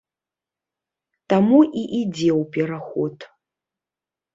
[1.35, 3.15] Таму і ідзе ў пераход.